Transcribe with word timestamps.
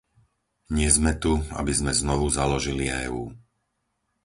Nie 0.77 0.89
sme 0.97 1.11
tu, 1.23 1.33
aby 1.59 1.69
sme 1.79 1.91
znovu 2.01 2.25
založili 2.39 2.85
EÚ. 3.03 3.23